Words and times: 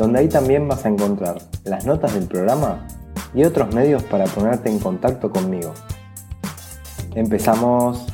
donde 0.00 0.20
ahí 0.20 0.28
también 0.30 0.66
vas 0.66 0.86
a 0.86 0.88
encontrar 0.88 1.36
las 1.64 1.84
notas 1.84 2.14
del 2.14 2.26
programa 2.26 2.86
y 3.34 3.44
otros 3.44 3.74
medios 3.74 4.02
para 4.04 4.24
ponerte 4.24 4.70
en 4.70 4.78
contacto 4.78 5.30
conmigo. 5.30 5.74
Empezamos. 7.14 8.06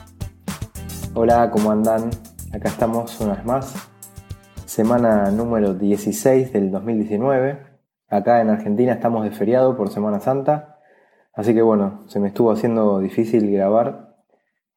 Hola, 1.14 1.48
¿cómo 1.52 1.70
andan? 1.70 2.10
Acá 2.52 2.70
estamos 2.70 3.20
una 3.20 3.34
vez 3.34 3.44
más. 3.44 3.88
Semana 4.64 5.30
número 5.30 5.74
16 5.74 6.52
del 6.52 6.72
2019. 6.72 7.56
Acá 8.08 8.40
en 8.40 8.50
Argentina 8.50 8.92
estamos 8.92 9.22
de 9.22 9.30
feriado 9.30 9.76
por 9.76 9.88
Semana 9.88 10.18
Santa. 10.18 10.80
Así 11.34 11.54
que 11.54 11.62
bueno, 11.62 12.02
se 12.08 12.18
me 12.18 12.26
estuvo 12.26 12.50
haciendo 12.50 12.98
difícil 12.98 13.48
grabar 13.52 14.16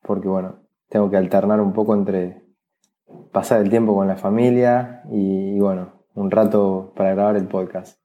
porque 0.03 0.27
bueno, 0.27 0.59
tengo 0.89 1.09
que 1.09 1.17
alternar 1.17 1.59
un 1.59 1.73
poco 1.73 1.95
entre 1.95 2.45
pasar 3.31 3.61
el 3.61 3.71
tiempo 3.71 3.95
con 3.95 4.07
la 4.07 4.15
familia 4.15 5.01
y, 5.09 5.55
y 5.55 5.59
bueno, 5.59 5.98
un 6.19 6.31
rato 6.31 6.91
para 6.97 7.13
grabar 7.13 7.37
el 7.37 7.47
podcast. 7.47 7.97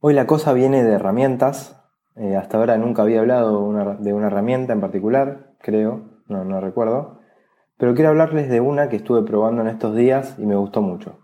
Hoy 0.00 0.12
la 0.12 0.26
cosa 0.26 0.52
viene 0.52 0.82
de 0.82 0.94
herramientas. 0.94 1.80
Eh, 2.16 2.34
hasta 2.34 2.58
ahora 2.58 2.76
nunca 2.78 3.02
había 3.02 3.20
hablado 3.20 3.72
de 4.00 4.12
una 4.12 4.26
herramienta 4.26 4.72
en 4.72 4.80
particular, 4.80 5.54
creo, 5.60 6.22
no, 6.26 6.44
no 6.44 6.60
recuerdo. 6.60 7.20
Pero 7.76 7.94
quiero 7.94 8.10
hablarles 8.10 8.48
de 8.48 8.60
una 8.60 8.88
que 8.88 8.96
estuve 8.96 9.22
probando 9.22 9.62
en 9.62 9.68
estos 9.68 9.94
días 9.94 10.36
y 10.36 10.46
me 10.46 10.56
gustó 10.56 10.82
mucho. 10.82 11.20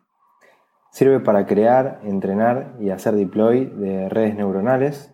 Sirve 0.92 1.18
para 1.18 1.46
crear, 1.46 2.00
entrenar 2.04 2.76
y 2.78 2.90
hacer 2.90 3.16
deploy 3.16 3.66
de 3.66 4.08
redes 4.08 4.36
neuronales, 4.36 5.12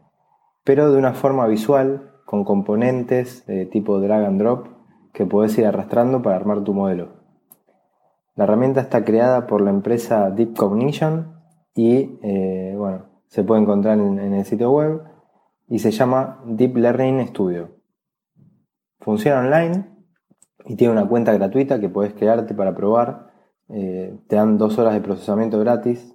pero 0.65 0.93
de 0.93 0.99
una 0.99 1.15
forma 1.15 1.47
visual, 1.47 2.13
con 2.27 2.45
componentes 2.45 3.47
de 3.47 3.65
tipo 3.65 4.01
drag 4.01 4.23
and 4.23 4.39
drop 4.39 4.67
que 5.15 5.25
puedes 5.25 5.57
ir 5.57 5.65
arrastrando 5.65 6.21
para 6.21 6.37
armar 6.37 6.63
tu 6.63 6.75
modelo. 6.75 7.16
La 8.37 8.45
herramienta 8.45 8.83
está 8.83 9.03
creada 9.03 9.47
por 9.47 9.63
la 9.63 9.71
empresa 9.71 10.31
Deep 10.31 10.55
Cognition 10.55 11.41
y 11.75 12.19
eh, 12.23 12.75
bueno, 12.77 13.07
se 13.29 13.43
puede 13.43 13.63
encontrar 13.63 13.99
en, 13.99 14.19
el 14.19 14.45
sitio 14.45 14.71
web 14.71 15.03
y 15.69 15.79
se 15.79 15.91
llama 15.91 16.43
Deep 16.45 16.77
Learning 16.77 17.27
Studio. 17.29 17.71
Funciona 19.01 19.41
online 19.41 19.87
y 20.67 20.77
tiene 20.77 20.93
una 20.93 21.09
cuenta 21.09 21.33
gratuita 21.33 21.81
que 21.81 21.89
puedes 21.89 22.13
crearte 22.13 22.55
para 22.55 22.75
probar. 22.75 23.33
Eh, 23.71 24.19
te 24.29 24.37
dan 24.37 24.59
dos 24.59 24.79
horas 24.79 24.93
de 24.93 25.01
procesamiento 25.01 25.59
gratis. 25.59 26.15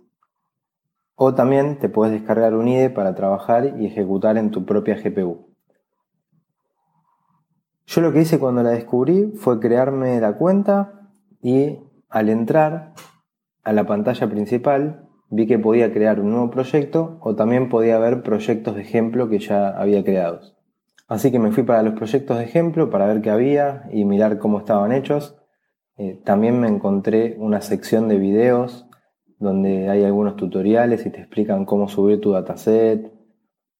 O 1.16 1.34
también 1.34 1.80
te 1.80 1.90
puedes 1.90 2.14
descargar 2.14 2.54
un 2.54 2.68
IDE 2.68 2.92
para 2.92 3.16
trabajar 3.16 3.80
y 3.80 3.88
ejecutar 3.88 4.38
en 4.38 4.52
tu 4.52 4.66
propia 4.66 4.96
GPU. 4.96 5.48
Yo 7.88 8.02
lo 8.02 8.14
que 8.14 8.22
hice 8.22 8.38
cuando 8.38 8.62
la 8.62 8.70
descubrí 8.70 9.32
fue 9.36 9.60
crearme 9.60 10.22
la 10.22 10.38
cuenta 10.38 11.10
y 11.42 11.80
al 12.12 12.30
entrar 12.30 12.94
a 13.64 13.74
la 13.74 13.86
pantalla 13.86 14.30
principal 14.30 15.08
vi 15.30 15.48
que 15.48 15.58
podía 15.58 15.94
crear 15.94 16.20
un 16.20 16.32
nuevo 16.32 16.50
proyecto 16.50 17.18
o 17.22 17.36
también 17.36 17.70
podía 17.70 17.98
ver 18.00 18.22
proyectos 18.22 18.76
de 18.76 18.82
ejemplo 18.82 19.30
que 19.30 19.40
ya 19.40 19.70
había 19.70 20.04
creados. 20.04 20.58
Así 21.08 21.32
que 21.32 21.40
me 21.40 21.52
fui 21.52 21.64
para 21.64 21.84
los 21.84 21.94
proyectos 21.94 22.38
de 22.38 22.44
ejemplo 22.44 22.90
para 22.90 23.08
ver 23.08 23.22
qué 23.22 23.30
había 23.30 23.84
y 23.92 24.06
mirar 24.06 24.40
cómo 24.40 24.60
estaban 24.60 24.92
hechos. 24.92 25.38
Eh, 25.98 26.22
también 26.26 26.60
me 26.60 26.68
encontré 26.68 27.36
una 27.40 27.62
sección 27.62 28.08
de 28.08 28.18
videos 28.18 28.88
donde 29.40 29.90
hay 29.90 30.04
algunos 30.04 30.36
tutoriales 30.36 31.06
y 31.06 31.10
te 31.10 31.20
explican 31.20 31.66
cómo 31.66 31.88
subir 31.88 32.22
tu 32.22 32.32
dataset, 32.32 33.12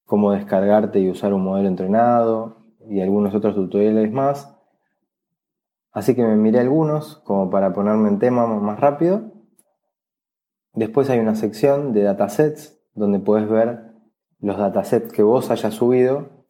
cómo 0.04 0.32
descargarte 0.32 1.00
y 1.00 1.08
usar 1.08 1.32
un 1.34 1.44
modelo 1.44 1.68
entrenado 1.68 2.66
y 2.88 3.00
algunos 3.00 3.34
otros 3.34 3.54
tutoriales 3.54 4.10
más. 4.10 4.58
Así 5.92 6.14
que 6.14 6.22
me 6.22 6.36
miré 6.36 6.60
algunos 6.60 7.16
como 7.24 7.50
para 7.50 7.72
ponerme 7.72 8.08
en 8.08 8.18
tema 8.18 8.46
más 8.46 8.80
rápido 8.80 9.32
Después 10.74 11.10
hay 11.10 11.18
una 11.18 11.34
sección 11.34 11.92
de 11.92 12.02
datasets 12.02 12.80
donde 12.94 13.18
puedes 13.18 13.48
ver 13.48 13.92
los 14.40 14.56
datasets 14.56 15.12
que 15.12 15.22
vos 15.22 15.50
hayas 15.50 15.74
subido, 15.74 16.46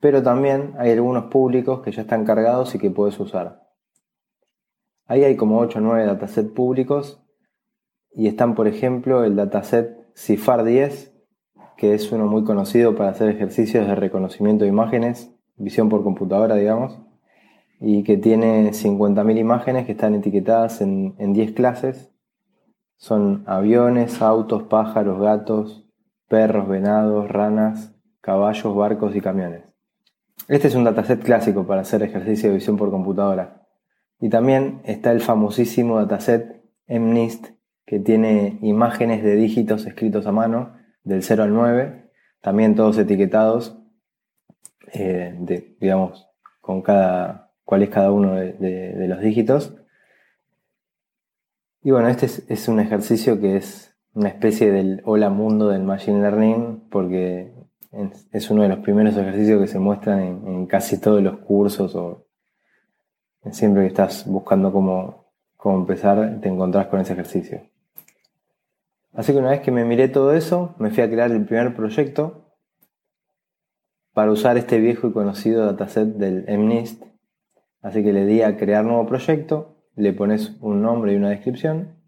pero 0.00 0.22
también 0.22 0.74
hay 0.78 0.92
algunos 0.92 1.24
públicos 1.24 1.80
que 1.82 1.90
ya 1.90 2.02
están 2.02 2.24
cargados 2.24 2.74
y 2.74 2.78
que 2.78 2.90
puedes 2.90 3.18
usar. 3.18 3.66
Ahí 5.06 5.24
hay 5.24 5.36
como 5.36 5.58
8 5.58 5.78
o 5.78 5.82
9 5.82 6.06
datasets 6.06 6.50
públicos 6.52 7.20
y 8.12 8.28
están, 8.28 8.54
por 8.54 8.68
ejemplo, 8.68 9.24
el 9.24 9.34
dataset 9.34 9.96
CIFAR 10.16 10.62
10, 10.62 11.12
que 11.76 11.94
es 11.94 12.10
uno 12.12 12.26
muy 12.26 12.44
conocido 12.44 12.94
para 12.94 13.10
hacer 13.10 13.28
ejercicios 13.28 13.86
de 13.86 13.96
reconocimiento 13.96 14.64
de 14.64 14.70
imágenes, 14.70 15.34
visión 15.56 15.88
por 15.88 16.04
computadora, 16.04 16.54
digamos, 16.54 17.00
y 17.80 18.02
que 18.04 18.16
tiene 18.16 18.70
50.000 18.72 19.38
imágenes 19.38 19.86
que 19.86 19.92
están 19.92 20.14
etiquetadas 20.14 20.80
en, 20.80 21.14
en 21.18 21.32
10 21.32 21.52
clases 21.52 22.12
son 22.96 23.44
aviones, 23.46 24.22
autos, 24.22 24.64
pájaros, 24.64 25.20
gatos, 25.20 25.86
perros, 26.28 26.68
venados, 26.68 27.28
ranas, 27.28 27.94
caballos, 28.20 28.74
barcos 28.74 29.14
y 29.14 29.20
camiones. 29.20 29.62
Este 30.48 30.68
es 30.68 30.74
un 30.74 30.84
dataset 30.84 31.22
clásico 31.22 31.66
para 31.66 31.82
hacer 31.82 32.02
ejercicio 32.02 32.48
de 32.48 32.56
visión 32.56 32.76
por 32.76 32.90
computadora. 32.90 33.66
Y 34.20 34.28
también 34.28 34.80
está 34.84 35.12
el 35.12 35.20
famosísimo 35.20 35.96
dataset 35.96 36.62
MNIST, 36.88 37.48
que 37.84 38.00
tiene 38.00 38.58
imágenes 38.62 39.22
de 39.22 39.36
dígitos 39.36 39.86
escritos 39.86 40.26
a 40.26 40.32
mano, 40.32 40.76
del 41.04 41.22
0 41.22 41.44
al 41.44 41.54
9, 41.54 42.10
también 42.40 42.74
todos 42.74 42.98
etiquetados, 42.98 43.78
eh, 44.92 45.36
digamos, 45.80 46.28
con 46.60 46.82
cada, 46.82 47.45
cuál 47.66 47.82
es 47.82 47.90
cada 47.90 48.10
uno 48.10 48.36
de 48.36 49.06
los 49.06 49.20
dígitos. 49.20 49.76
Y 51.86 51.92
bueno, 51.92 52.08
este 52.08 52.26
es, 52.26 52.66
un 52.66 52.80
ejercicio 52.80 53.40
que 53.40 53.54
es 53.54 53.96
una 54.12 54.28
especie 54.28 54.72
del 54.72 55.02
hola 55.04 55.30
mundo 55.30 55.68
del 55.68 55.84
Machine 55.84 56.20
Learning, 56.20 56.88
porque 56.90 57.54
es 58.32 58.50
uno 58.50 58.64
de 58.64 58.68
los 58.68 58.80
primeros 58.80 59.16
ejercicios 59.16 59.60
que 59.60 59.68
se 59.68 59.78
muestran 59.78 60.20
en, 60.20 60.66
casi 60.66 61.00
todos 61.00 61.22
los 61.22 61.38
cursos 61.38 61.94
o 61.94 62.26
siempre 63.52 63.82
que 63.82 63.86
estás 63.86 64.26
buscando 64.26 64.72
cómo, 64.72 65.26
cómo 65.56 65.78
empezar, 65.78 66.40
te 66.40 66.48
encontrás 66.48 66.88
con 66.88 66.98
ese 66.98 67.12
ejercicio. 67.12 67.62
Así 69.12 69.32
que 69.32 69.38
una 69.38 69.50
vez 69.50 69.60
que 69.60 69.70
me 69.70 69.84
miré 69.84 70.08
todo 70.08 70.32
eso, 70.32 70.74
me 70.80 70.90
fui 70.90 71.04
a 71.04 71.08
crear 71.08 71.30
el 71.30 71.44
primer 71.44 71.76
proyecto 71.76 72.50
para 74.12 74.32
usar 74.32 74.56
este 74.56 74.80
viejo 74.80 75.06
y 75.06 75.12
conocido 75.12 75.66
dataset 75.66 76.16
del 76.16 76.46
MNIST. 76.48 77.04
Así 77.86 78.02
que 78.02 78.12
le 78.12 78.26
di 78.26 78.42
a 78.42 78.56
crear 78.56 78.84
nuevo 78.84 79.06
proyecto 79.06 79.76
le 79.94 80.12
pones 80.12 80.56
un 80.60 80.82
nombre 80.82 81.12
y 81.12 81.16
una 81.16 81.30
descripción. 81.30 82.00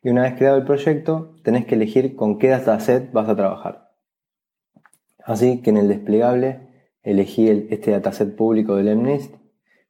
Y 0.00 0.10
una 0.10 0.22
vez 0.22 0.34
creado 0.34 0.58
el 0.58 0.64
proyecto, 0.64 1.34
tenés 1.42 1.66
que 1.66 1.74
elegir 1.74 2.14
con 2.14 2.38
qué 2.38 2.50
dataset 2.50 3.10
vas 3.10 3.28
a 3.28 3.34
trabajar. 3.34 3.90
Así 5.24 5.60
que 5.60 5.70
en 5.70 5.78
el 5.78 5.88
desplegable 5.88 6.86
elegí 7.02 7.48
este 7.48 7.90
dataset 7.90 8.36
público 8.36 8.76
del 8.76 8.96
MNIST. 8.96 9.34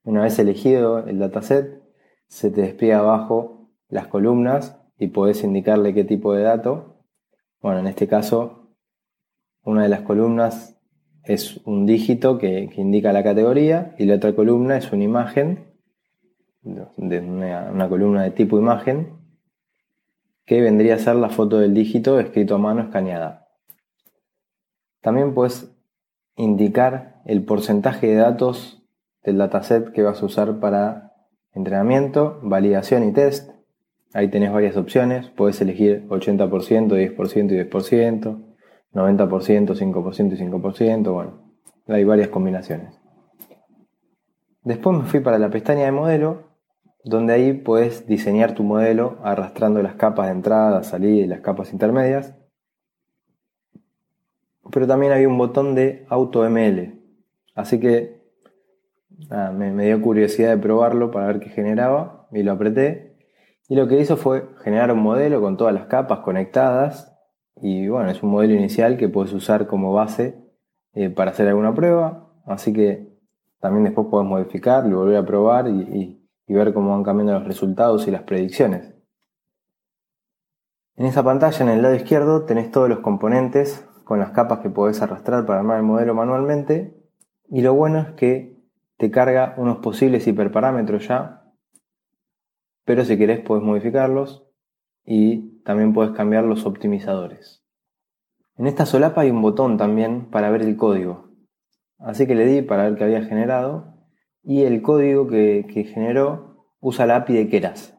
Una 0.02 0.22
vez 0.22 0.38
elegido 0.38 1.06
el 1.06 1.18
dataset, 1.18 1.82
se 2.26 2.50
te 2.50 2.62
despliega 2.62 3.00
abajo 3.00 3.68
las 3.90 4.06
columnas 4.06 4.80
y 4.98 5.08
podés 5.08 5.44
indicarle 5.44 5.92
qué 5.92 6.04
tipo 6.04 6.32
de 6.32 6.44
dato. 6.44 7.04
Bueno, 7.60 7.80
en 7.80 7.86
este 7.86 8.08
caso, 8.08 8.74
una 9.62 9.82
de 9.82 9.90
las 9.90 10.00
columnas 10.00 10.81
es 11.24 11.60
un 11.64 11.86
dígito 11.86 12.38
que, 12.38 12.70
indica 12.76 13.12
la 13.12 13.22
categoría 13.22 13.94
y 13.98 14.06
la 14.06 14.16
otra 14.16 14.34
columna 14.34 14.76
es 14.76 14.92
una 14.92 15.04
imagen 15.04 15.66
de 16.62 17.20
una, 17.20 17.88
columna 17.88 18.22
de 18.22 18.30
tipo 18.30 18.58
imagen, 18.58 19.18
que 20.44 20.60
vendría 20.60 20.94
a 20.94 20.98
ser 20.98 21.16
la 21.16 21.28
foto 21.28 21.58
del 21.58 21.74
dígito 21.74 22.20
escrito 22.20 22.54
a 22.54 22.58
mano 22.58 22.82
escaneada. 22.82 23.48
También 25.00 25.34
puedes 25.34 25.72
indicar 26.36 27.20
el 27.24 27.44
porcentaje 27.44 28.06
de 28.06 28.14
datos 28.14 28.82
del 29.24 29.38
dataset 29.38 29.92
que 29.92 30.02
vas 30.02 30.22
a 30.22 30.26
usar 30.26 30.60
para 30.60 31.12
entrenamiento, 31.52 32.40
validación 32.42 33.08
y 33.08 33.12
test. 33.12 33.50
Ahí 34.14 34.28
tenés 34.28 34.52
varias 34.52 34.76
opciones, 34.76 35.28
puedes 35.30 35.60
elegir 35.60 36.06
80%, 36.08 36.88
10% 36.88 37.52
y 37.52 37.70
10%, 37.70 38.51
90%, 38.94 39.74
5% 39.74 40.32
y 40.32 40.36
5%, 40.36 41.12
bueno, 41.12 41.32
hay 41.88 42.04
varias 42.04 42.28
combinaciones. 42.28 42.98
Después 44.64 44.96
me 44.96 45.04
fui 45.04 45.20
para 45.20 45.38
la 45.38 45.50
pestaña 45.50 45.84
de 45.84 45.92
modelo 45.92 46.52
donde 47.04 47.32
ahí 47.32 47.52
puedes 47.52 48.06
diseñar 48.06 48.54
tu 48.54 48.62
modelo 48.62 49.18
arrastrando 49.22 49.82
las 49.82 49.94
capas 49.94 50.26
de 50.26 50.32
entrada, 50.32 50.84
salida 50.84 51.24
y 51.24 51.26
las 51.26 51.40
capas 51.40 51.72
intermedias. 51.72 52.34
Pero 54.70 54.86
también 54.86 55.12
hay 55.12 55.26
un 55.26 55.36
botón 55.36 55.74
de 55.74 56.06
AutoML. 56.08 57.00
Así 57.54 57.80
que 57.80 58.22
me, 59.28 59.72
me 59.72 59.86
dio 59.86 60.00
curiosidad 60.00 60.50
de 60.50 60.62
probarlo 60.62 61.10
para 61.10 61.26
ver 61.26 61.40
qué 61.40 61.50
generaba 61.50 62.28
y 62.30 62.42
lo 62.42 62.52
apreté. 62.52 63.16
Y 63.68 63.74
lo 63.74 63.88
que 63.88 64.00
hizo 64.00 64.16
fue 64.16 64.48
generar 64.62 64.92
un 64.92 65.00
modelo 65.00 65.40
con 65.40 65.56
todas 65.56 65.74
las 65.74 65.86
capas 65.86 66.20
conectadas. 66.20 67.11
Y 67.60 67.88
bueno, 67.88 68.10
es 68.10 68.22
un 68.22 68.30
modelo 68.30 68.54
inicial 68.54 68.96
que 68.96 69.08
puedes 69.08 69.32
usar 69.32 69.66
como 69.66 69.92
base 69.92 70.36
eh, 70.94 71.10
para 71.10 71.30
hacer 71.30 71.48
alguna 71.48 71.74
prueba. 71.74 72.28
Así 72.46 72.72
que 72.72 73.12
también 73.60 73.84
después 73.84 74.08
puedes 74.10 74.28
modificarlo 74.28 74.98
volver 74.98 75.16
a 75.16 75.24
probar 75.26 75.68
y, 75.68 76.18
ver 76.48 76.74
cómo 76.74 76.90
van 76.90 77.02
cambiando 77.02 77.32
los 77.32 77.44
resultados 77.44 78.06
y 78.06 78.10
las 78.10 78.24
predicciones. 78.24 78.92
En 80.96 81.06
esa 81.06 81.22
pantalla, 81.22 81.64
en 81.64 81.70
el 81.70 81.80
lado 81.80 81.94
izquierdo, 81.94 82.44
tenés 82.44 82.70
todos 82.70 82.90
los 82.90 82.98
componentes 82.98 83.88
con 84.04 84.18
las 84.18 84.32
capas 84.32 84.58
que 84.58 84.68
podés 84.68 85.00
arrastrar 85.00 85.46
para 85.46 85.60
armar 85.60 85.78
el 85.78 85.84
modelo 85.84 86.14
manualmente. 86.14 86.94
Y 87.48 87.62
lo 87.62 87.72
bueno 87.72 88.00
es 88.00 88.10
que 88.12 88.62
te 88.98 89.10
carga 89.10 89.54
unos 89.56 89.78
posibles 89.78 90.26
hiperparámetros 90.26 91.08
ya, 91.08 91.42
pero 92.84 93.04
si 93.04 93.16
querés 93.16 93.40
puedes 93.40 93.64
modificarlos 93.64 94.46
y 95.06 95.51
también 95.64 95.92
puedes 95.92 96.12
cambiar 96.12 96.44
los 96.44 96.66
optimizadores. 96.66 97.62
En 98.56 98.66
esta 98.66 98.86
solapa 98.86 99.22
hay 99.22 99.30
un 99.30 99.42
botón 99.42 99.76
también 99.76 100.30
para 100.30 100.50
ver 100.50 100.62
el 100.62 100.76
código. 100.76 101.30
Así 101.98 102.26
que 102.26 102.34
le 102.34 102.46
di 102.46 102.62
para 102.62 102.84
ver 102.84 102.96
qué 102.96 103.04
había 103.04 103.22
generado 103.22 103.94
y 104.42 104.62
el 104.62 104.82
código 104.82 105.28
que, 105.28 105.90
generó 105.92 106.66
usa 106.80 107.06
la 107.06 107.16
API 107.16 107.34
de 107.34 107.48
Keras. 107.48 107.96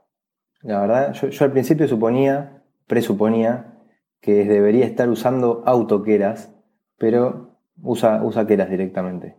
La 0.62 0.82
verdad, 0.82 1.14
yo, 1.14 1.46
al 1.46 1.52
principio 1.52 1.88
suponía, 1.88 2.64
presuponía 2.88 3.80
que 4.20 4.46
debería 4.46 4.86
estar 4.86 5.10
usando 5.10 5.64
AutoKeras, 5.66 6.54
pero 6.98 7.60
usa, 7.82 8.24
usa 8.24 8.46
Keras 8.46 8.70
directamente. 8.70 9.38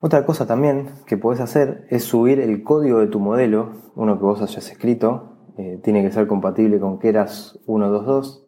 Otra 0.00 0.24
cosa 0.24 0.46
también 0.46 0.90
que 1.06 1.16
puedes 1.16 1.40
hacer 1.40 1.86
es 1.90 2.04
subir 2.04 2.38
el 2.38 2.62
código 2.62 3.00
de 3.00 3.08
tu 3.08 3.18
modelo, 3.18 3.72
uno 3.96 4.16
que 4.16 4.24
vos 4.24 4.40
hayas 4.40 4.70
escrito, 4.70 5.37
eh, 5.58 5.80
tiene 5.82 6.04
que 6.04 6.12
ser 6.12 6.28
compatible 6.28 6.78
con 6.78 7.00
Keras 7.00 7.58
122 7.66 8.46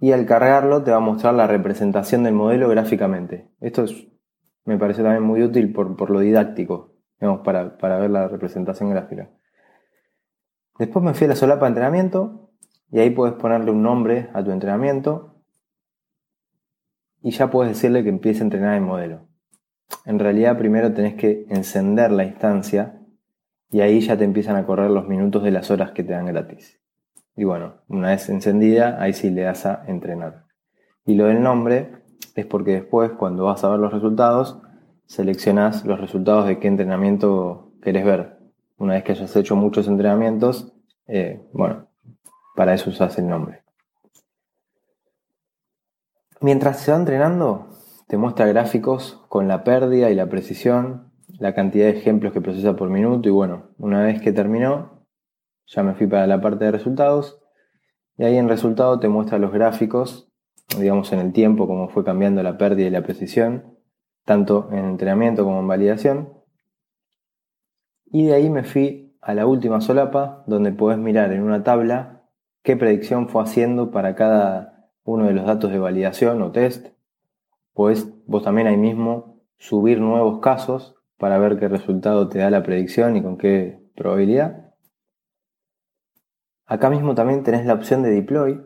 y 0.00 0.12
al 0.12 0.26
cargarlo 0.26 0.82
te 0.82 0.90
va 0.90 0.98
a 0.98 1.00
mostrar 1.00 1.32
la 1.32 1.46
representación 1.46 2.24
del 2.24 2.34
modelo 2.34 2.68
gráficamente. 2.68 3.48
Esto 3.58 3.86
me 4.66 4.76
parece 4.76 5.02
también 5.02 5.22
muy 5.22 5.42
útil 5.42 5.72
por, 5.72 6.10
lo 6.10 6.20
didáctico, 6.20 6.92
para, 7.42 7.78
para, 7.78 7.98
ver 7.98 8.10
la 8.10 8.28
representación 8.28 8.90
gráfica. 8.90 9.30
Después 10.78 11.02
me 11.02 11.14
fui 11.14 11.24
a 11.24 11.28
la 11.28 11.36
solapa 11.36 11.64
de 11.64 11.68
entrenamiento 11.68 12.50
y 12.90 12.98
ahí 12.98 13.08
puedes 13.08 13.34
ponerle 13.36 13.70
un 13.70 13.82
nombre 13.82 14.28
a 14.34 14.44
tu 14.44 14.50
entrenamiento 14.50 15.42
y 17.22 17.30
ya 17.30 17.50
puedes 17.50 17.72
decirle 17.72 18.02
que 18.02 18.10
empiece 18.10 18.40
a 18.40 18.44
entrenar 18.44 18.74
el 18.74 18.82
modelo. 18.82 19.26
En 20.04 20.18
realidad 20.18 20.58
primero 20.58 20.92
tenés 20.92 21.14
que 21.14 21.46
encender 21.48 22.12
la 22.12 22.24
instancia 22.24 22.99
y 23.70 23.80
ahí 23.80 24.00
ya 24.00 24.16
te 24.16 24.24
empiezan 24.24 24.56
a 24.56 24.66
correr 24.66 24.90
los 24.90 25.06
minutos 25.06 25.42
de 25.42 25.50
las 25.50 25.70
horas 25.70 25.92
que 25.92 26.02
te 26.02 26.12
dan 26.12 26.26
gratis. 26.26 26.80
Y 27.36 27.44
bueno, 27.44 27.74
una 27.88 28.08
vez 28.08 28.28
encendida, 28.28 29.00
ahí 29.00 29.12
sí 29.12 29.30
le 29.30 29.42
das 29.42 29.64
a 29.66 29.84
entrenar. 29.86 30.46
Y 31.06 31.14
lo 31.14 31.26
del 31.26 31.42
nombre 31.42 31.92
es 32.34 32.46
porque 32.46 32.72
después, 32.72 33.12
cuando 33.12 33.44
vas 33.44 33.62
a 33.64 33.70
ver 33.70 33.78
los 33.78 33.92
resultados, 33.92 34.60
seleccionas 35.06 35.84
los 35.84 36.00
resultados 36.00 36.46
de 36.46 36.58
qué 36.58 36.68
entrenamiento 36.68 37.72
querés 37.82 38.04
ver. 38.04 38.38
Una 38.78 38.94
vez 38.94 39.04
que 39.04 39.12
hayas 39.12 39.34
hecho 39.36 39.56
muchos 39.56 39.88
entrenamientos, 39.88 40.72
eh, 41.06 41.48
bueno, 41.52 41.86
para 42.56 42.74
eso 42.74 42.90
usas 42.90 43.18
el 43.18 43.28
nombre. 43.28 43.62
Mientras 46.40 46.80
se 46.80 46.90
va 46.90 46.98
entrenando, 46.98 47.68
te 48.06 48.16
muestra 48.16 48.46
gráficos 48.46 49.24
con 49.28 49.46
la 49.46 49.62
pérdida 49.62 50.10
y 50.10 50.14
la 50.14 50.28
precisión, 50.28 51.09
la 51.40 51.54
cantidad 51.54 51.86
de 51.86 51.98
ejemplos 51.98 52.34
que 52.34 52.42
procesa 52.42 52.76
por 52.76 52.90
minuto 52.90 53.28
y 53.28 53.32
bueno, 53.32 53.70
una 53.78 54.02
vez 54.02 54.20
que 54.20 54.30
terminó, 54.30 55.06
ya 55.66 55.82
me 55.82 55.94
fui 55.94 56.06
para 56.06 56.26
la 56.26 56.40
parte 56.40 56.66
de 56.66 56.70
resultados 56.70 57.40
y 58.18 58.24
ahí 58.24 58.36
en 58.36 58.48
resultado 58.48 59.00
te 59.00 59.08
muestra 59.08 59.38
los 59.38 59.50
gráficos, 59.50 60.30
digamos 60.78 61.10
en 61.14 61.20
el 61.20 61.32
tiempo, 61.32 61.66
cómo 61.66 61.88
fue 61.88 62.04
cambiando 62.04 62.42
la 62.42 62.58
pérdida 62.58 62.86
y 62.86 62.90
la 62.90 63.02
precisión, 63.02 63.78
tanto 64.26 64.68
en 64.70 64.84
entrenamiento 64.84 65.44
como 65.44 65.60
en 65.60 65.66
validación. 65.66 66.34
Y 68.04 68.26
de 68.26 68.34
ahí 68.34 68.50
me 68.50 68.62
fui 68.62 69.16
a 69.22 69.32
la 69.32 69.46
última 69.46 69.80
solapa, 69.80 70.44
donde 70.46 70.72
puedes 70.72 70.98
mirar 70.98 71.32
en 71.32 71.42
una 71.42 71.64
tabla 71.64 72.26
qué 72.62 72.76
predicción 72.76 73.30
fue 73.30 73.42
haciendo 73.42 73.90
para 73.90 74.14
cada 74.14 74.90
uno 75.04 75.24
de 75.24 75.32
los 75.32 75.46
datos 75.46 75.72
de 75.72 75.78
validación 75.78 76.42
o 76.42 76.52
test. 76.52 76.88
Pues 77.72 78.12
vos 78.26 78.42
también 78.42 78.66
ahí 78.66 78.76
mismo 78.76 79.40
subir 79.56 80.00
nuevos 80.00 80.40
casos 80.40 80.99
para 81.20 81.38
ver 81.38 81.58
qué 81.58 81.68
resultado 81.68 82.30
te 82.30 82.38
da 82.38 82.48
la 82.48 82.62
predicción 82.62 83.14
y 83.14 83.22
con 83.22 83.36
qué 83.36 83.78
probabilidad. 83.94 84.72
Acá 86.64 86.88
mismo 86.88 87.14
también 87.14 87.42
tenés 87.42 87.66
la 87.66 87.74
opción 87.74 88.02
de 88.02 88.10
deploy 88.10 88.64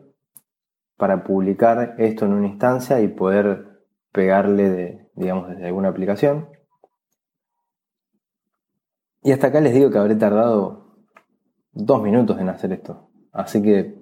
para 0.97 1.25
publicar 1.25 1.97
esto 1.99 2.27
en 2.27 2.33
una 2.33 2.47
instancia 2.47 3.01
y 3.01 3.09
poder 3.09 3.83
pegarle 4.13 4.71
de, 4.71 5.11
digamos, 5.17 5.49
desde 5.49 5.67
alguna 5.67 5.89
aplicación. 5.89 6.49
Y 9.25 9.33
hasta 9.33 9.49
acá 9.49 9.61
les 9.61 9.75
digo 9.75 9.91
que 9.91 9.99
habré 9.99 10.15
tardado 10.15 10.95
dos 11.73 12.03
minutos 12.03 12.39
en 12.39 12.51
hacer 12.51 12.73
esto. 12.73 13.11
Así 13.33 13.63
que 13.63 14.01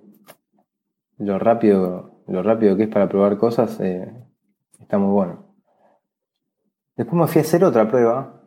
lo 1.17 1.39
rápido, 1.39 2.23
lo 2.27 2.43
rápido 2.43 2.77
que 2.77 2.83
es 2.83 2.89
para 2.91 3.09
probar 3.09 3.39
cosas 3.39 3.81
eh, 3.81 4.13
está 4.79 4.99
muy 4.99 5.11
bueno. 5.11 5.55
Después 6.97 7.19
me 7.19 7.27
fui 7.29 7.39
a 7.39 7.45
hacer 7.45 7.65
otra 7.65 7.89
prueba. 7.89 8.42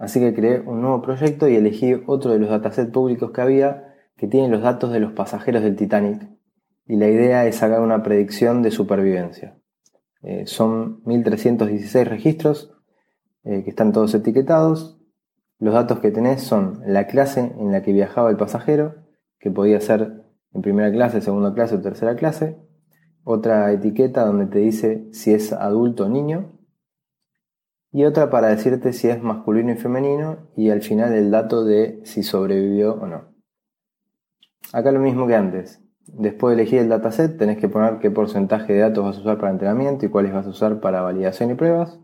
Así 0.00 0.18
que 0.18 0.32
creé 0.32 0.60
un 0.60 0.80
nuevo 0.80 1.02
proyecto 1.02 1.46
y 1.46 1.56
elegí 1.56 1.92
otro 2.06 2.32
de 2.32 2.38
los 2.38 2.48
datasets 2.48 2.90
públicos 2.90 3.32
que 3.32 3.40
había 3.42 3.94
que 4.16 4.26
tiene 4.26 4.48
los 4.48 4.62
datos 4.62 4.90
de 4.92 4.98
los 4.98 5.12
pasajeros 5.12 5.62
del 5.62 5.76
Titanic 5.76 6.26
y 6.86 6.96
la 6.96 7.06
idea 7.06 7.46
es 7.46 7.56
sacar 7.56 7.82
una 7.82 8.02
predicción 8.02 8.62
de 8.62 8.70
supervivencia. 8.70 9.58
Eh, 10.22 10.46
son 10.46 11.02
1316 11.04 12.08
registros 12.08 12.74
eh, 13.44 13.62
que 13.62 13.70
están 13.70 13.92
todos 13.92 14.14
etiquetados. 14.14 14.98
Los 15.58 15.74
datos 15.74 16.00
que 16.00 16.10
tenés 16.10 16.42
son 16.42 16.82
la 16.86 17.06
clase 17.06 17.52
en 17.58 17.70
la 17.70 17.82
que 17.82 17.92
viajaba 17.92 18.30
el 18.30 18.36
pasajero, 18.36 18.94
que 19.38 19.50
podía 19.50 19.80
ser 19.80 20.24
en 20.52 20.62
primera 20.62 20.90
clase, 20.90 21.20
segunda 21.20 21.52
clase 21.52 21.76
o 21.76 21.80
tercera 21.82 22.16
clase. 22.16 22.56
Otra 23.22 23.70
etiqueta 23.70 24.24
donde 24.24 24.46
te 24.46 24.60
dice 24.60 25.08
si 25.12 25.34
es 25.34 25.52
adulto 25.52 26.06
o 26.06 26.08
niño. 26.08 26.58
Y 27.92 28.04
otra 28.04 28.30
para 28.30 28.48
decirte 28.48 28.92
si 28.92 29.08
es 29.08 29.22
masculino 29.22 29.72
y 29.72 29.76
femenino. 29.76 30.48
Y 30.56 30.70
al 30.70 30.82
final 30.82 31.14
el 31.14 31.30
dato 31.30 31.64
de 31.64 32.00
si 32.04 32.22
sobrevivió 32.22 32.94
o 32.94 33.06
no. 33.06 33.34
Acá 34.72 34.92
lo 34.92 35.00
mismo 35.00 35.26
que 35.26 35.34
antes. 35.34 35.82
Después 36.06 36.56
de 36.56 36.62
elegir 36.62 36.80
el 36.80 36.88
dataset, 36.88 37.38
tenés 37.38 37.58
que 37.58 37.68
poner 37.68 37.98
qué 37.98 38.10
porcentaje 38.10 38.72
de 38.72 38.80
datos 38.80 39.04
vas 39.04 39.16
a 39.16 39.20
usar 39.20 39.38
para 39.38 39.52
entrenamiento 39.52 40.06
y 40.06 40.08
cuáles 40.08 40.32
vas 40.32 40.46
a 40.46 40.50
usar 40.50 40.80
para 40.80 41.02
validación 41.02 41.50
y 41.50 41.54
pruebas. 41.54 42.00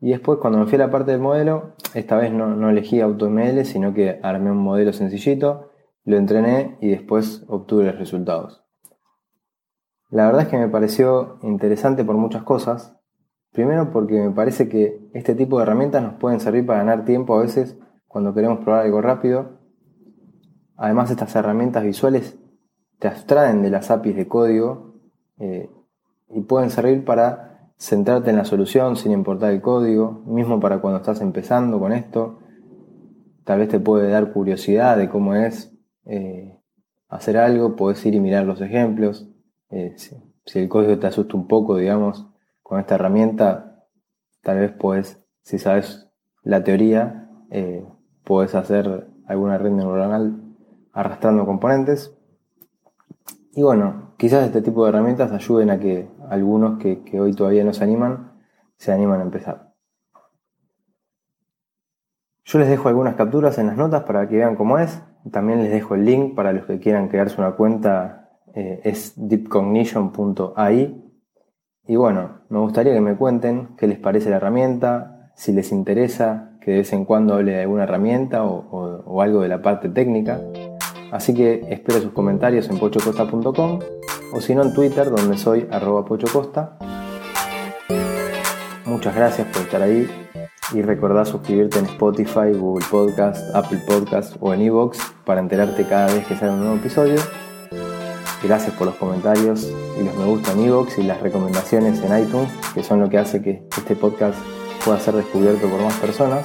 Y 0.00 0.10
después, 0.10 0.38
cuando 0.40 0.58
me 0.58 0.66
fui 0.66 0.74
a 0.76 0.86
la 0.86 0.90
parte 0.90 1.12
del 1.12 1.20
modelo, 1.20 1.74
esta 1.94 2.16
vez 2.16 2.32
no, 2.32 2.56
no 2.56 2.70
elegí 2.70 3.00
AutoML, 3.00 3.64
sino 3.64 3.94
que 3.94 4.18
armé 4.22 4.50
un 4.50 4.58
modelo 4.58 4.92
sencillito, 4.92 5.70
lo 6.04 6.16
entrené 6.16 6.76
y 6.80 6.90
después 6.90 7.44
obtuve 7.48 7.84
los 7.84 7.98
resultados. 7.98 8.64
La 10.10 10.26
verdad 10.26 10.42
es 10.42 10.48
que 10.48 10.58
me 10.58 10.68
pareció 10.68 11.38
interesante 11.42 12.04
por 12.04 12.16
muchas 12.16 12.42
cosas. 12.42 12.98
Primero 13.52 13.90
porque 13.92 14.14
me 14.20 14.30
parece 14.30 14.68
que 14.68 15.08
este 15.12 15.34
tipo 15.34 15.58
de 15.58 15.64
herramientas 15.64 16.02
nos 16.02 16.14
pueden 16.14 16.40
servir 16.40 16.66
para 16.66 16.80
ganar 16.80 17.04
tiempo 17.04 17.34
a 17.34 17.42
veces 17.42 17.78
cuando 18.08 18.34
queremos 18.34 18.60
probar 18.60 18.84
algo 18.84 19.00
rápido 19.00 19.62
Además, 20.82 21.12
estas 21.12 21.36
herramientas 21.36 21.84
visuales 21.84 22.36
te 22.98 23.06
abstraen 23.06 23.62
de 23.62 23.70
las 23.70 23.92
APIs 23.92 24.16
de 24.16 24.26
código 24.26 24.96
eh, 25.38 25.70
y 26.28 26.40
pueden 26.40 26.70
servir 26.70 27.04
para 27.04 27.70
centrarte 27.78 28.30
en 28.30 28.36
la 28.36 28.44
solución 28.44 28.96
sin 28.96 29.12
importar 29.12 29.52
el 29.52 29.60
código, 29.60 30.24
mismo 30.26 30.58
para 30.58 30.80
cuando 30.80 30.98
estás 30.98 31.20
empezando 31.20 31.78
con 31.78 31.92
esto. 31.92 32.40
Tal 33.44 33.60
vez 33.60 33.68
te 33.68 33.78
puede 33.78 34.10
dar 34.10 34.32
curiosidad 34.32 34.96
de 34.96 35.08
cómo 35.08 35.36
es 35.36 35.72
eh, 36.04 36.58
hacer 37.08 37.36
algo, 37.36 37.76
puedes 37.76 38.04
ir 38.04 38.16
y 38.16 38.20
mirar 38.20 38.44
los 38.44 38.60
ejemplos. 38.60 39.28
Eh, 39.70 39.94
si, 39.96 40.58
el 40.58 40.68
código 40.68 40.98
te 40.98 41.06
asusta 41.06 41.36
un 41.36 41.46
poco, 41.46 41.76
digamos, 41.76 42.28
con 42.62 42.80
esta 42.80 42.94
herramienta, 42.94 43.86
tal 44.42 44.58
vez 44.58 44.72
puedes, 44.72 45.24
si 45.42 45.58
sabes 45.58 46.10
la 46.42 46.64
teoría, 46.64 47.28
puedes 48.24 48.54
hacer 48.54 49.08
alguna 49.26 49.58
red 49.58 49.70
neuronal 49.70 50.42
arrastrando 50.92 51.46
componentes. 51.46 52.16
Y 53.54 53.62
bueno, 53.62 54.14
quizás 54.16 54.46
este 54.46 54.62
tipo 54.62 54.84
de 54.84 54.90
herramientas 54.90 55.32
ayuden 55.32 55.70
a 55.70 55.78
que 55.78 56.08
algunos 56.28 56.78
que, 56.78 57.20
hoy 57.20 57.34
todavía 57.34 57.64
no 57.64 57.72
se 57.72 57.84
animan, 57.84 58.32
se 58.76 58.92
animan 58.92 59.20
a 59.20 59.24
empezar. 59.24 59.72
Yo 62.44 62.58
les 62.58 62.68
dejo 62.68 62.88
algunas 62.88 63.14
capturas 63.14 63.58
en 63.58 63.68
las 63.68 63.76
notas 63.76 64.02
para 64.04 64.28
que 64.28 64.36
vean 64.36 64.56
cómo 64.56 64.78
es. 64.78 65.02
También 65.30 65.62
les 65.62 65.70
dejo 65.70 65.94
el 65.94 66.04
link 66.04 66.34
para 66.34 66.52
los 66.52 66.66
que 66.66 66.80
quieran 66.80 67.08
crearse 67.08 67.40
una 67.40 67.52
cuenta. 67.52 68.30
Eh, 68.54 68.80
es 68.84 69.12
deepcognition.ai. 69.16 71.11
Y 71.86 71.96
bueno, 71.96 72.42
me 72.48 72.60
gustaría 72.60 72.94
que 72.94 73.00
me 73.00 73.16
cuenten 73.16 73.70
qué 73.76 73.88
les 73.88 73.98
parece 73.98 74.30
la 74.30 74.36
herramienta, 74.36 75.30
si 75.34 75.52
les 75.52 75.72
interesa 75.72 76.52
que 76.60 76.70
de 76.70 76.76
vez 76.78 76.92
en 76.92 77.04
cuando 77.04 77.34
hable 77.34 77.52
de 77.52 77.62
alguna 77.62 77.82
herramienta 77.82 78.44
o, 78.44 79.20
algo 79.20 79.40
de 79.42 79.48
la 79.48 79.62
parte 79.62 79.88
técnica. 79.88 80.40
Así 81.10 81.34
que 81.34 81.66
espero 81.68 82.00
sus 82.00 82.12
comentarios 82.12 82.70
en 82.70 82.78
pochocosta.com 82.78 83.80
o 84.32 84.40
si 84.40 84.54
no 84.54 84.62
en 84.62 84.72
Twitter 84.72 85.10
donde 85.10 85.36
soy 85.36 85.66
arroba 85.72 86.04
pochocosta. 86.04 86.78
Muchas 88.86 89.14
gracias 89.16 89.48
por 89.48 89.62
estar 89.62 89.82
ahí 89.82 90.08
y 90.72 90.82
recordá 90.82 91.24
suscribirte 91.24 91.80
en 91.80 91.86
Spotify, 91.86 92.52
Google 92.54 92.86
Podcast, 92.90 93.54
Apple 93.54 93.80
Podcast 93.86 94.36
o 94.40 94.54
en 94.54 94.62
Evox 94.62 94.98
para 95.24 95.40
enterarte 95.40 95.84
cada 95.84 96.06
vez 96.06 96.26
que 96.26 96.36
sale 96.36 96.52
un 96.52 96.60
nuevo 96.60 96.76
episodio. 96.76 97.16
Gracias 98.42 98.74
por 98.74 98.88
los 98.88 98.96
comentarios 98.96 99.70
y 99.98 100.02
los 100.02 100.16
me 100.16 100.24
gusta 100.24 100.52
en 100.52 100.62
y 100.98 101.02
las 101.02 101.20
recomendaciones 101.20 102.00
en 102.02 102.24
iTunes, 102.24 102.50
que 102.74 102.82
son 102.82 103.00
lo 103.00 103.08
que 103.08 103.18
hace 103.18 103.40
que 103.40 103.62
este 103.76 103.94
podcast 103.94 104.36
pueda 104.84 104.98
ser 104.98 105.14
descubierto 105.14 105.68
por 105.68 105.80
más 105.80 105.94
personas. 105.94 106.44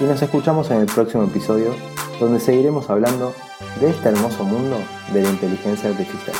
Y 0.00 0.04
nos 0.04 0.20
escuchamos 0.20 0.70
en 0.72 0.78
el 0.78 0.86
próximo 0.86 1.22
episodio, 1.24 1.74
donde 2.18 2.40
seguiremos 2.40 2.90
hablando 2.90 3.32
de 3.80 3.90
este 3.90 4.08
hermoso 4.08 4.42
mundo 4.42 4.76
de 5.12 5.22
la 5.22 5.30
inteligencia 5.30 5.90
artificial. 5.90 6.36